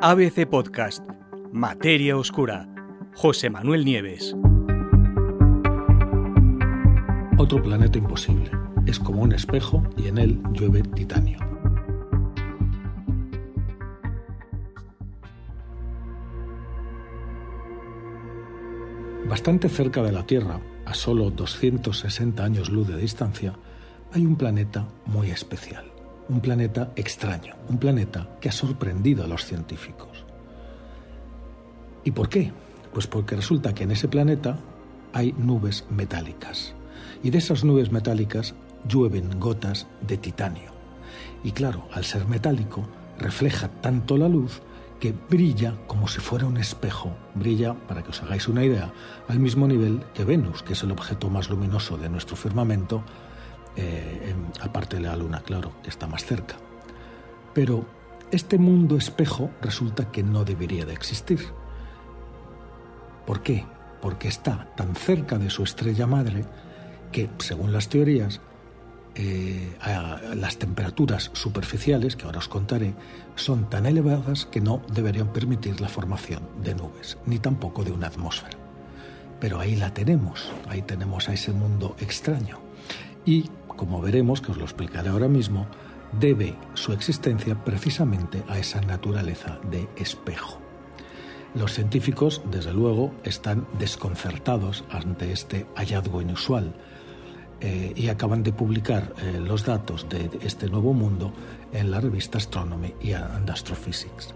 ABC 0.00 0.46
Podcast, 0.46 1.02
Materia 1.50 2.16
Oscura, 2.16 2.68
José 3.16 3.50
Manuel 3.50 3.84
Nieves. 3.84 4.36
Otro 7.36 7.60
planeta 7.60 7.98
imposible. 7.98 8.48
Es 8.86 9.00
como 9.00 9.22
un 9.22 9.32
espejo 9.32 9.82
y 9.96 10.06
en 10.06 10.18
él 10.18 10.40
llueve 10.52 10.82
titanio. 10.82 11.40
Bastante 19.28 19.68
cerca 19.68 20.00
de 20.04 20.12
la 20.12 20.24
Tierra, 20.24 20.60
a 20.86 20.94
solo 20.94 21.32
260 21.32 22.44
años 22.44 22.70
luz 22.70 22.86
de 22.86 22.96
distancia, 22.96 23.58
hay 24.12 24.24
un 24.24 24.36
planeta 24.36 24.86
muy 25.06 25.32
especial 25.32 25.97
un 26.28 26.40
planeta 26.40 26.92
extraño, 26.96 27.54
un 27.68 27.78
planeta 27.78 28.28
que 28.40 28.48
ha 28.48 28.52
sorprendido 28.52 29.24
a 29.24 29.28
los 29.28 29.44
científicos. 29.44 30.24
¿Y 32.04 32.10
por 32.10 32.28
qué? 32.28 32.52
Pues 32.92 33.06
porque 33.06 33.36
resulta 33.36 33.74
que 33.74 33.84
en 33.84 33.90
ese 33.90 34.08
planeta 34.08 34.58
hay 35.12 35.32
nubes 35.32 35.84
metálicas 35.90 36.74
y 37.22 37.30
de 37.30 37.38
esas 37.38 37.64
nubes 37.64 37.90
metálicas 37.90 38.54
llueven 38.86 39.38
gotas 39.40 39.86
de 40.06 40.16
titanio. 40.16 40.72
Y 41.42 41.52
claro, 41.52 41.88
al 41.92 42.04
ser 42.04 42.26
metálico, 42.26 42.86
refleja 43.18 43.68
tanto 43.68 44.16
la 44.16 44.28
luz 44.28 44.60
que 45.00 45.14
brilla 45.28 45.76
como 45.86 46.08
si 46.08 46.20
fuera 46.20 46.46
un 46.46 46.56
espejo. 46.56 47.14
Brilla, 47.34 47.74
para 47.74 48.02
que 48.02 48.10
os 48.10 48.22
hagáis 48.22 48.48
una 48.48 48.64
idea, 48.64 48.92
al 49.28 49.38
mismo 49.38 49.66
nivel 49.68 50.02
que 50.14 50.24
Venus, 50.24 50.62
que 50.62 50.72
es 50.72 50.82
el 50.82 50.90
objeto 50.90 51.30
más 51.30 51.50
luminoso 51.50 51.96
de 51.96 52.08
nuestro 52.08 52.36
firmamento, 52.36 53.02
eh, 53.80 54.34
aparte 54.60 54.96
de 54.96 55.02
la 55.02 55.16
luna, 55.16 55.40
claro, 55.40 55.72
está 55.84 56.06
más 56.08 56.24
cerca. 56.24 56.56
Pero 57.54 57.86
este 58.32 58.58
mundo 58.58 58.96
espejo 58.96 59.50
resulta 59.62 60.10
que 60.10 60.24
no 60.24 60.44
debería 60.44 60.84
de 60.84 60.92
existir. 60.92 61.38
¿Por 63.24 63.42
qué? 63.42 63.64
Porque 64.02 64.26
está 64.26 64.68
tan 64.76 64.96
cerca 64.96 65.38
de 65.38 65.48
su 65.48 65.62
estrella 65.62 66.06
madre 66.06 66.44
que, 67.12 67.30
según 67.38 67.72
las 67.72 67.88
teorías, 67.88 68.40
eh, 69.14 69.76
las 70.34 70.58
temperaturas 70.58 71.30
superficiales, 71.32 72.16
que 72.16 72.24
ahora 72.24 72.38
os 72.38 72.48
contaré, 72.48 72.94
son 73.36 73.70
tan 73.70 73.86
elevadas 73.86 74.46
que 74.46 74.60
no 74.60 74.82
deberían 74.92 75.32
permitir 75.32 75.80
la 75.80 75.88
formación 75.88 76.42
de 76.64 76.74
nubes, 76.74 77.16
ni 77.26 77.38
tampoco 77.38 77.84
de 77.84 77.92
una 77.92 78.08
atmósfera. 78.08 78.58
Pero 79.40 79.60
ahí 79.60 79.76
la 79.76 79.94
tenemos, 79.94 80.50
ahí 80.68 80.82
tenemos 80.82 81.28
a 81.28 81.32
ese 81.32 81.52
mundo 81.52 81.94
extraño. 82.00 82.58
Y 83.24 83.50
como 83.78 84.02
veremos, 84.02 84.42
que 84.42 84.52
os 84.52 84.58
lo 84.58 84.64
explicaré 84.64 85.08
ahora 85.08 85.28
mismo, 85.28 85.66
debe 86.12 86.54
su 86.74 86.92
existencia 86.92 87.64
precisamente 87.64 88.42
a 88.48 88.58
esa 88.58 88.82
naturaleza 88.82 89.58
de 89.70 89.88
espejo. 89.96 90.58
Los 91.54 91.72
científicos, 91.72 92.42
desde 92.50 92.74
luego, 92.74 93.14
están 93.24 93.66
desconcertados 93.78 94.84
ante 94.90 95.32
este 95.32 95.66
hallazgo 95.76 96.20
inusual 96.20 96.74
eh, 97.60 97.94
y 97.96 98.08
acaban 98.08 98.42
de 98.42 98.52
publicar 98.52 99.14
eh, 99.22 99.40
los 99.40 99.64
datos 99.64 100.08
de 100.10 100.30
este 100.42 100.68
nuevo 100.68 100.92
mundo 100.92 101.32
en 101.72 101.90
la 101.90 102.00
revista 102.00 102.36
Astronomy 102.36 102.94
and 103.14 103.48
Astrophysics. 103.50 104.34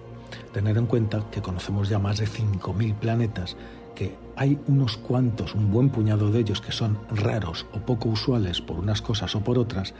Tener 0.52 0.78
en 0.78 0.86
cuenta 0.86 1.26
que 1.30 1.42
conocemos 1.42 1.88
ya 1.88 1.98
más 1.98 2.18
de 2.18 2.26
5.000 2.26 2.94
planetas 2.94 3.56
que 3.94 4.16
hay 4.36 4.58
unos 4.66 4.96
cuantos, 4.96 5.54
un 5.54 5.70
buen 5.70 5.90
puñado 5.90 6.30
de 6.30 6.40
ellos 6.40 6.60
que 6.60 6.72
son 6.72 6.98
raros 7.10 7.66
o 7.72 7.78
poco 7.80 8.08
usuales 8.08 8.60
por 8.60 8.78
unas 8.78 9.02
cosas 9.02 9.34
o 9.34 9.40
por 9.40 9.58
otras, 9.58 9.94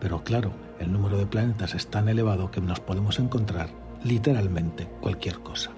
pero 0.00 0.22
claro, 0.22 0.52
el 0.78 0.92
número 0.92 1.18
de 1.18 1.26
planetas 1.26 1.74
es 1.74 1.86
tan 1.86 2.08
elevado 2.08 2.50
que 2.50 2.60
nos 2.60 2.80
podemos 2.80 3.18
encontrar 3.18 3.70
literalmente 4.04 4.88
cualquier 5.00 5.40
cosa. 5.40 5.70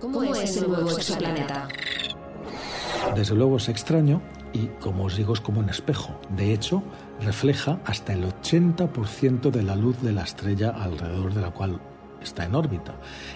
¿Cómo 0.00 0.22
es 0.34 0.56
el 0.56 0.68
nuevo 0.68 0.90
exoplaneta? 0.90 1.68
Desde 3.14 3.34
luego 3.34 3.56
es 3.56 3.68
extraño 3.68 4.20
y, 4.52 4.66
como 4.80 5.04
os 5.04 5.16
digo, 5.16 5.32
es 5.32 5.40
como 5.40 5.60
un 5.60 5.68
espejo. 5.68 6.18
De 6.36 6.52
hecho, 6.52 6.82
refleja 7.20 7.78
hasta 7.84 8.12
el 8.12 8.24
80% 8.24 9.50
de 9.50 9.62
la 9.62 9.76
luz 9.76 10.00
de 10.02 10.12
la 10.12 10.22
estrella 10.22 10.70
alrededor 10.70 11.34
de 11.34 11.40
la 11.40 11.50
cual 11.50 11.80
está 12.22 12.44
en 12.44 12.54
órbita, 12.54 12.94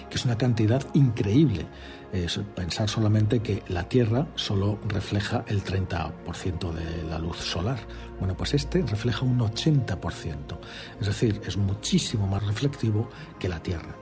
que 0.09 0.15
es 0.15 0.25
una 0.25 0.37
cantidad 0.37 0.83
increíble. 0.93 1.65
Es 2.11 2.39
pensar 2.55 2.87
solamente 2.89 3.41
que 3.41 3.63
la 3.67 3.89
Tierra 3.89 4.27
solo 4.35 4.79
refleja 4.87 5.43
el 5.47 5.63
30% 5.63 6.71
de 6.71 7.03
la 7.09 7.19
luz 7.19 7.37
solar. 7.37 7.79
Bueno, 8.19 8.37
pues 8.37 8.53
este 8.53 8.81
refleja 8.83 9.25
un 9.25 9.39
80%. 9.39 10.59
Es 11.01 11.07
decir, 11.07 11.41
es 11.45 11.57
muchísimo 11.57 12.27
más 12.27 12.45
reflectivo 12.45 13.09
que 13.39 13.49
la 13.49 13.61
Tierra. 13.61 13.95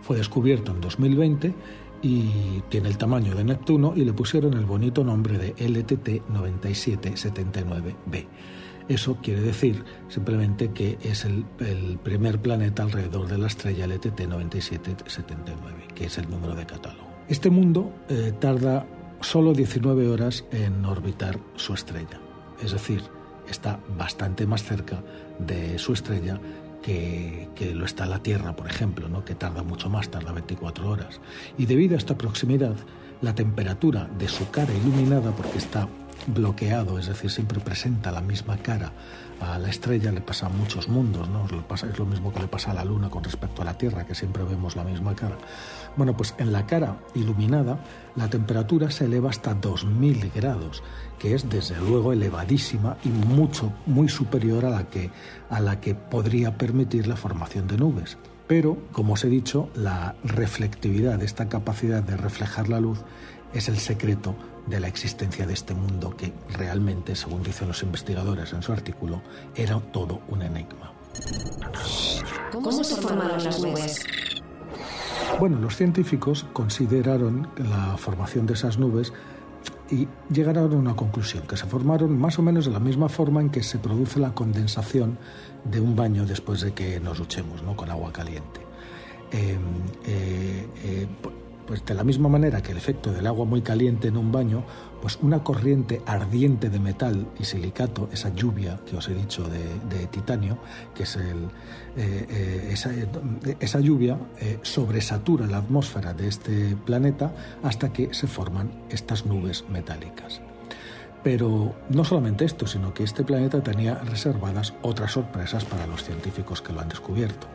Fue 0.00 0.16
descubierto 0.16 0.72
en 0.72 0.80
2020 0.80 1.54
y 2.02 2.60
tiene 2.68 2.88
el 2.88 2.98
tamaño 2.98 3.34
de 3.34 3.44
Neptuno 3.44 3.92
y 3.94 4.04
le 4.04 4.12
pusieron 4.12 4.54
el 4.54 4.66
bonito 4.66 5.04
nombre 5.04 5.38
de 5.38 5.50
LTT 5.50 6.28
9779b. 6.28 8.26
Eso 8.88 9.16
quiere 9.22 9.40
decir 9.40 9.84
simplemente 10.08 10.72
que 10.72 10.98
es 11.02 11.24
el, 11.24 11.44
primer 12.02 12.40
planeta 12.40 12.82
alrededor 12.82 13.28
de 13.28 13.38
la 13.38 13.46
estrella 13.46 13.86
LTT 13.86 14.20
9779, 14.28 15.88
que 15.94 16.06
es 16.06 16.18
el 16.18 16.28
número 16.30 16.54
de 16.54 16.66
catálogo. 16.66 17.08
Este 17.28 17.50
mundo 17.50 17.92
eh, 18.08 18.32
tarda 18.40 18.86
solo 19.20 19.52
19 19.52 20.08
horas 20.08 20.44
en 20.50 20.84
orbitar 20.84 21.38
su 21.56 21.74
estrella, 21.74 22.20
es 22.62 22.72
decir, 22.72 23.02
está 23.48 23.80
bastante 23.96 24.46
más 24.46 24.64
cerca 24.64 25.02
de 25.38 25.78
su 25.78 25.92
estrella 25.92 26.40
que, 26.82 27.48
que, 27.54 27.74
lo 27.74 27.84
está 27.84 28.06
la 28.06 28.18
Tierra, 28.18 28.56
por 28.56 28.66
ejemplo, 28.66 29.08
¿no? 29.08 29.24
que 29.24 29.36
tarda 29.36 29.62
mucho 29.62 29.88
más, 29.88 30.10
tarda 30.10 30.32
24 30.32 30.88
horas. 30.88 31.20
Y 31.56 31.66
debido 31.66 31.94
a 31.94 31.98
esta 31.98 32.18
proximidad, 32.18 32.74
la 33.20 33.34
temperatura 33.34 34.10
de 34.18 34.28
su 34.28 34.50
cara 34.50 34.74
iluminada, 34.74 35.30
porque 35.30 35.58
está 35.58 35.88
bloqueado, 36.26 36.98
es 36.98 37.06
decir, 37.06 37.30
siempre 37.30 37.60
presenta 37.60 38.10
la 38.10 38.20
misma 38.20 38.56
cara 38.58 38.92
a 39.40 39.58
la 39.58 39.68
estrella, 39.68 40.12
le 40.12 40.20
pasa 40.20 40.46
a 40.46 40.48
muchos 40.48 40.88
mundos, 40.88 41.28
¿no? 41.28 41.46
es 41.46 41.98
lo 41.98 42.06
mismo 42.06 42.32
que 42.32 42.40
le 42.40 42.46
pasa 42.46 42.70
a 42.70 42.74
la 42.74 42.84
Luna 42.84 43.10
con 43.10 43.24
respecto 43.24 43.62
a 43.62 43.64
la 43.64 43.76
Tierra, 43.76 44.06
que 44.06 44.14
siempre 44.14 44.44
vemos 44.44 44.76
la 44.76 44.84
misma 44.84 45.14
cara. 45.16 45.36
Bueno, 45.96 46.16
pues 46.16 46.34
en 46.38 46.52
la 46.52 46.64
cara 46.66 46.96
iluminada 47.14 47.78
la 48.14 48.28
temperatura 48.28 48.90
se 48.90 49.06
eleva 49.06 49.30
hasta 49.30 49.54
2000 49.54 50.30
grados, 50.34 50.82
que 51.18 51.34
es 51.34 51.48
desde 51.48 51.76
luego 51.80 52.12
elevadísima 52.12 52.96
y 53.04 53.08
mucho, 53.08 53.72
muy 53.86 54.08
superior 54.08 54.64
a 54.64 54.70
la 54.70 54.84
que, 54.84 55.10
a 55.50 55.60
la 55.60 55.80
que 55.80 55.94
podría 55.94 56.56
permitir 56.56 57.06
la 57.06 57.16
formación 57.16 57.66
de 57.66 57.78
nubes. 57.78 58.18
Pero, 58.46 58.78
como 58.92 59.14
os 59.14 59.24
he 59.24 59.28
dicho, 59.28 59.70
la 59.74 60.14
reflectividad, 60.24 61.22
esta 61.22 61.48
capacidad 61.48 62.02
de 62.02 62.16
reflejar 62.16 62.68
la 62.68 62.80
luz, 62.80 62.98
es 63.52 63.68
el 63.68 63.78
secreto 63.78 64.34
de 64.66 64.80
la 64.80 64.88
existencia 64.88 65.46
de 65.46 65.54
este 65.54 65.74
mundo 65.74 66.16
que 66.16 66.32
realmente, 66.50 67.16
según 67.16 67.42
dicen 67.42 67.68
los 67.68 67.82
investigadores 67.82 68.52
en 68.52 68.62
su 68.62 68.72
artículo, 68.72 69.22
era 69.54 69.78
todo 69.80 70.22
un 70.28 70.42
enigma. 70.42 70.92
¿Cómo 72.52 72.84
se 72.84 72.96
formaron 72.96 73.42
las 73.42 73.60
nubes? 73.60 74.04
Bueno, 75.38 75.58
los 75.58 75.76
científicos 75.76 76.46
consideraron 76.52 77.48
la 77.56 77.96
formación 77.96 78.46
de 78.46 78.54
esas 78.54 78.78
nubes 78.78 79.12
y 79.90 80.08
llegaron 80.32 80.72
a 80.72 80.76
una 80.76 80.96
conclusión, 80.96 81.46
que 81.46 81.56
se 81.56 81.66
formaron 81.66 82.18
más 82.18 82.38
o 82.38 82.42
menos 82.42 82.66
de 82.66 82.70
la 82.70 82.80
misma 82.80 83.08
forma 83.08 83.40
en 83.40 83.50
que 83.50 83.62
se 83.62 83.78
produce 83.78 84.18
la 84.20 84.34
condensación 84.34 85.18
de 85.64 85.80
un 85.80 85.94
baño 85.94 86.24
después 86.24 86.60
de 86.60 86.72
que 86.72 87.00
nos 87.00 87.18
duchemos 87.18 87.62
¿no? 87.62 87.76
con 87.76 87.90
agua 87.90 88.12
caliente. 88.12 88.60
Eh, 89.32 89.58
eh, 90.06 90.68
eh, 90.84 91.06
pues 91.66 91.84
de 91.84 91.94
la 91.94 92.04
misma 92.04 92.28
manera 92.28 92.62
que 92.62 92.72
el 92.72 92.78
efecto 92.78 93.12
del 93.12 93.26
agua 93.26 93.44
muy 93.44 93.62
caliente 93.62 94.08
en 94.08 94.16
un 94.16 94.32
baño, 94.32 94.64
pues 95.00 95.18
una 95.22 95.42
corriente 95.42 96.02
ardiente 96.06 96.70
de 96.70 96.78
metal 96.78 97.26
y 97.38 97.44
silicato, 97.44 98.08
esa 98.12 98.34
lluvia 98.34 98.80
que 98.86 98.96
os 98.96 99.08
he 99.08 99.14
dicho 99.14 99.44
de, 99.48 100.06
titanio, 100.06 100.58
que 100.94 101.04
es 101.04 101.16
el, 101.16 101.44
eh, 101.96 102.26
eh, 102.30 103.56
esa, 103.60 103.80
lluvia 103.80 104.18
eh, 104.40 104.58
sobresatura 104.62 105.46
la 105.46 105.58
atmósfera 105.58 106.12
de 106.14 106.28
este 106.28 106.76
planeta 106.84 107.32
hasta 107.62 107.92
que 107.92 108.12
se 108.12 108.26
forman 108.26 108.70
estas 108.90 109.26
nubes 109.26 109.64
metálicas. 109.68 110.40
Pero 111.22 111.74
no 111.88 112.04
solamente 112.04 112.44
esto, 112.44 112.66
sino 112.66 112.92
que 112.92 113.04
este 113.04 113.22
planeta 113.22 113.62
tenía 113.62 113.94
reservadas 113.96 114.74
otras 114.82 115.12
sorpresas 115.12 115.64
para 115.64 115.86
los 115.86 116.02
científicos 116.02 116.60
que 116.60 116.72
lo 116.72 116.80
han 116.80 116.88
descubierto. 116.88 117.46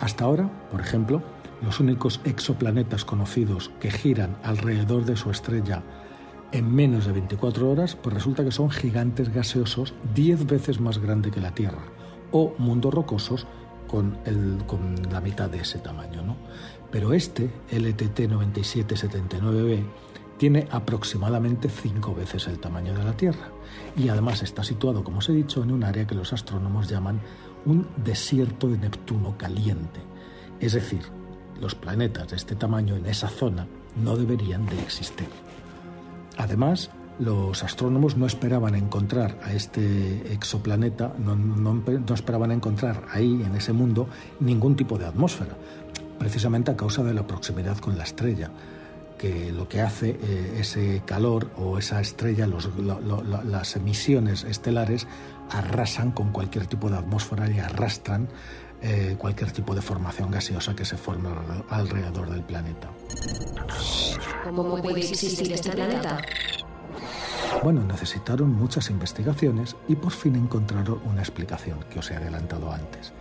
Hasta 0.00 0.24
ahora, 0.24 0.48
por 0.70 0.80
ejemplo, 0.80 1.22
los 1.62 1.80
únicos 1.80 2.20
exoplanetas 2.24 3.04
conocidos 3.04 3.70
que 3.80 3.90
giran 3.90 4.36
alrededor 4.42 5.04
de 5.04 5.16
su 5.16 5.30
estrella 5.30 5.82
en 6.52 6.74
menos 6.74 7.06
de 7.06 7.12
24 7.12 7.70
horas, 7.70 7.96
pues 7.96 8.14
resulta 8.14 8.44
que 8.44 8.52
son 8.52 8.70
gigantes 8.70 9.32
gaseosos 9.32 9.94
10 10.14 10.46
veces 10.46 10.80
más 10.80 10.98
grandes 10.98 11.32
que 11.32 11.40
la 11.40 11.54
Tierra, 11.54 11.82
o 12.30 12.54
mundos 12.58 12.94
rocosos 12.94 13.46
con, 13.86 14.18
la 15.10 15.20
mitad 15.20 15.50
de 15.50 15.60
ese 15.60 15.78
tamaño. 15.78 16.22
¿no? 16.22 16.36
Pero 16.90 17.12
este, 17.12 17.50
LTT 17.70 18.20
9779b, 18.30 19.84
tiene 20.38 20.68
aproximadamente 20.70 21.68
5 21.68 22.14
veces 22.14 22.46
el 22.46 22.60
tamaño 22.60 22.94
de 22.94 23.02
la 23.02 23.16
Tierra 23.16 23.50
y 23.96 24.08
además 24.08 24.42
está 24.42 24.62
situado, 24.62 25.02
como 25.02 25.18
os 25.18 25.28
he 25.28 25.32
dicho, 25.32 25.62
en 25.62 25.72
un 25.72 25.82
área 25.82 26.06
que 26.06 26.14
los 26.14 26.32
astrónomos 26.32 26.88
llaman 26.88 27.20
un 27.66 27.88
desierto 27.96 28.68
de 28.68 28.78
Neptuno 28.78 29.36
caliente 29.36 30.00
Es 30.60 30.74
decir, 30.74 31.02
los 31.60 31.74
planetas 31.74 32.28
de 32.28 32.36
este 32.36 32.54
tamaño 32.54 32.96
en 32.96 33.06
esa 33.06 33.28
zona 33.28 33.66
no 34.02 34.16
deberían 34.16 34.66
de 34.66 34.80
existir. 34.80 35.28
Además, 36.36 36.90
los 37.18 37.64
astrónomos 37.64 38.16
no 38.16 38.26
esperaban 38.26 38.74
encontrar 38.74 39.38
a 39.42 39.52
este 39.52 40.32
exoplaneta, 40.32 41.12
no, 41.18 42.14
esperaban 42.14 42.52
encontrar 42.52 43.04
ahí, 43.10 43.42
en 43.44 43.56
ese 43.56 43.72
mundo, 43.72 44.08
ningún 44.38 44.76
tipo 44.76 44.98
de 44.98 45.06
atmósfera, 45.06 45.56
precisamente 46.18 46.70
a 46.70 46.76
causa 46.76 47.02
de 47.02 47.14
la 47.14 47.26
proximidad 47.26 47.78
con 47.78 47.98
la 47.98 48.04
estrella 48.04 48.50
que 49.18 49.52
lo 49.52 49.68
que 49.68 49.82
hace 49.82 50.10
eh, 50.10 50.58
ese 50.60 51.02
calor 51.04 51.50
o 51.58 51.76
esa 51.78 52.00
estrella, 52.00 52.46
las 52.46 53.76
emisiones 53.76 54.44
estelares 54.44 55.06
arrasan 55.50 56.12
con 56.12 56.30
cualquier 56.32 56.66
tipo 56.66 56.88
de 56.88 56.96
atmósfera 56.96 57.50
y 57.50 57.58
arrastran 57.58 58.28
eh, 58.80 59.16
cualquier 59.18 59.50
tipo 59.50 59.74
de 59.74 59.82
formación 59.82 60.30
gaseosa 60.30 60.74
que 60.74 60.84
se 60.84 60.96
forma 60.96 61.64
alrededor 61.68 62.30
del 62.30 62.42
planeta. 62.42 62.88
¿Cómo 64.44 64.80
puede 64.80 65.00
existir 65.00 65.52
este 65.52 65.70
planeta? 65.70 66.22
Bueno, 67.62 67.82
necesitaron 67.82 68.52
muchas 68.52 68.88
investigaciones 68.88 69.74
y 69.88 69.96
por 69.96 70.12
fin 70.12 70.36
encontraron 70.36 71.00
una 71.04 71.22
explicación 71.22 71.80
que 71.90 71.98
os 71.98 72.10
he 72.10 72.16
adelantado 72.16 72.72
antes. 72.72 73.12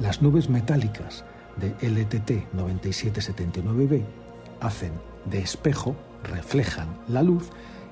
Las 0.00 0.22
nubes 0.22 0.48
metálicas 0.48 1.24
de 1.56 1.68
LTT 1.80 2.52
9779b 2.54 4.25
hacen 4.60 4.92
de 5.24 5.38
espejo, 5.38 5.96
reflejan 6.22 6.88
la 7.08 7.22
luz 7.22 7.50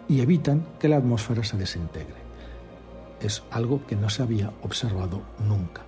y 0.09 0.21
evitan 0.21 0.67
que 0.79 0.89
la 0.89 0.97
atmósfera 0.97 1.45
se 1.45 1.57
desintegre. 1.57 2.25
Es 3.21 3.43
algo 3.51 3.87
que 3.87 3.97
no 3.97 4.11
se 4.11 4.23
había 4.23 4.53
observado 4.63 5.23
nunca. 5.49 5.83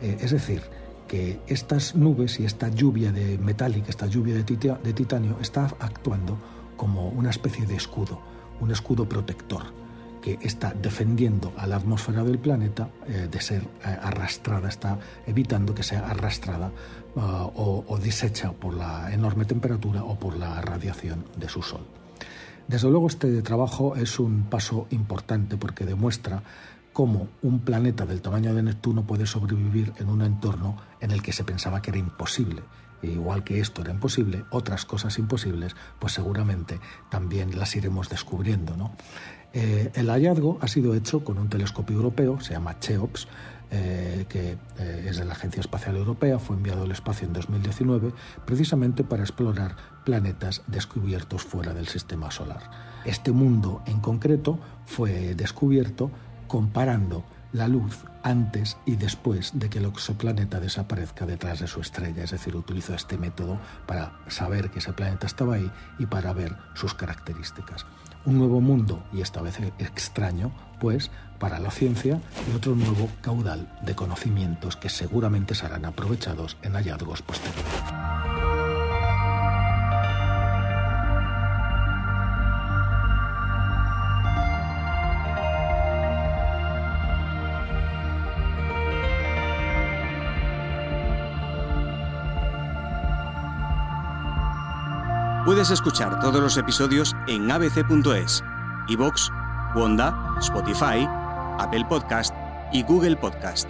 Eh, 0.00 0.18
es 0.20 0.30
decir, 0.30 0.62
que 1.08 1.40
estas 1.46 1.94
nubes 1.94 2.38
y 2.40 2.44
esta 2.44 2.68
lluvia 2.68 3.12
de 3.12 3.36
metálica, 3.38 3.90
esta 3.90 4.06
lluvia 4.06 4.34
de, 4.34 4.42
de 4.42 4.92
titanio, 4.92 5.36
está 5.40 5.64
actuando 5.80 6.38
como 6.76 7.08
una 7.08 7.30
especie 7.30 7.66
de 7.66 7.74
escudo, 7.74 8.20
un 8.60 8.70
escudo 8.70 9.08
protector 9.08 9.80
que 10.20 10.38
está 10.42 10.72
defendiendo 10.72 11.52
a 11.56 11.66
la 11.66 11.76
atmósfera 11.76 12.24
del 12.24 12.38
planeta 12.38 12.88
eh, 13.06 13.28
de 13.30 13.40
ser 13.40 13.62
eh, 13.62 13.96
arrastrada, 14.02 14.68
está 14.68 14.98
evitando 15.26 15.74
que 15.74 15.82
sea 15.82 16.08
arrastrada 16.08 16.70
ah, 17.16 17.48
o, 17.54 17.84
o 17.86 17.98
deshecha 17.98 18.52
por 18.52 18.74
la 18.74 19.12
enorme 19.12 19.44
temperatura 19.44 20.04
o 20.04 20.18
por 20.18 20.36
la 20.36 20.60
radiación 20.60 21.24
de 21.36 21.48
su 21.48 21.62
Sol. 21.62 21.86
Desde 22.68 22.88
luego 22.88 23.08
este 23.08 23.42
trabajo 23.42 23.96
es 23.96 24.20
un 24.20 24.44
paso 24.44 24.86
importante 24.90 25.56
porque 25.56 25.84
demuestra 25.84 26.42
cómo 26.92 27.28
un 27.42 27.60
planeta 27.60 28.06
del 28.06 28.20
tamaño 28.20 28.54
de 28.54 28.62
Neptuno 28.62 29.04
puede 29.04 29.26
sobrevivir 29.26 29.92
en 29.98 30.08
un 30.08 30.22
entorno 30.22 30.76
en 31.00 31.10
el 31.10 31.22
que 31.22 31.32
se 31.32 31.44
pensaba 31.44 31.82
que 31.82 31.90
era 31.90 31.98
imposible. 31.98 32.62
E 33.02 33.08
igual 33.08 33.44
que 33.44 33.60
esto 33.60 33.82
era 33.82 33.92
imposible, 33.92 34.44
otras 34.50 34.84
cosas 34.84 35.18
imposibles, 35.18 35.74
pues 35.98 36.12
seguramente 36.12 36.80
también 37.08 37.58
las 37.58 37.74
iremos 37.76 38.08
descubriendo. 38.08 38.74
Eh, 39.52 39.90
el 39.94 40.10
hallazgo 40.10 40.58
ha 40.60 40.68
sido 40.68 40.94
hecho 40.94 41.24
con 41.24 41.38
un 41.38 41.48
telescopio 41.48 41.96
europeo, 41.96 42.40
se 42.40 42.52
llama 42.52 42.78
CHEOPS, 42.78 43.26
eh, 43.72 44.26
que 44.28 44.58
eh, 44.78 45.06
es 45.08 45.18
de 45.18 45.24
la 45.24 45.32
Agencia 45.32 45.60
Espacial 45.60 45.96
Europea, 45.96 46.38
fue 46.40 46.56
enviado 46.56 46.82
al 46.82 46.90
espacio 46.90 47.26
en 47.26 47.32
2019 47.32 48.12
precisamente 48.44 49.04
para 49.04 49.22
explorar 49.22 49.76
planetas 50.04 50.62
descubiertos 50.66 51.42
fuera 51.44 51.72
del 51.72 51.86
sistema 51.86 52.30
solar. 52.32 52.62
Este 53.04 53.30
mundo 53.30 53.82
en 53.86 54.00
concreto 54.00 54.58
fue 54.86 55.34
descubierto 55.36 56.10
comparando 56.48 57.24
la 57.52 57.68
luz 57.68 58.04
antes 58.22 58.76
y 58.86 58.96
después 58.96 59.52
de 59.54 59.70
que 59.70 59.78
el 59.78 59.86
exoplaneta 59.86 60.60
desaparezca 60.60 61.26
detrás 61.26 61.60
de 61.60 61.66
su 61.66 61.80
estrella. 61.80 62.24
Es 62.24 62.30
decir, 62.30 62.56
utilizó 62.56 62.94
este 62.94 63.18
método 63.18 63.58
para 63.86 64.12
saber 64.28 64.70
que 64.70 64.78
ese 64.78 64.92
planeta 64.92 65.26
estaba 65.26 65.54
ahí 65.54 65.70
y 65.98 66.06
para 66.06 66.32
ver 66.32 66.56
sus 66.74 66.94
características. 66.94 67.86
Un 68.26 68.38
nuevo 68.38 68.60
mundo, 68.60 69.02
y 69.12 69.22
esta 69.22 69.40
vez 69.40 69.58
extraño, 69.78 70.52
pues, 70.78 71.10
para 71.38 71.58
la 71.58 71.70
ciencia 71.70 72.20
y 72.50 72.54
otro 72.54 72.74
nuevo 72.74 73.08
caudal 73.22 73.72
de 73.82 73.94
conocimientos 73.94 74.76
que 74.76 74.90
seguramente 74.90 75.54
serán 75.54 75.86
aprovechados 75.86 76.58
en 76.62 76.74
hallazgos 76.74 77.22
posteriores. 77.22 78.39
Puedes 95.44 95.70
escuchar 95.70 96.20
todos 96.20 96.42
los 96.42 96.58
episodios 96.58 97.16
en 97.26 97.50
abc.es, 97.50 98.44
iVoox, 98.88 99.30
Wanda, 99.74 100.36
Spotify, 100.40 101.08
Apple 101.58 101.86
Podcast 101.88 102.34
y 102.72 102.82
Google 102.82 103.16
Podcast. 103.16 103.66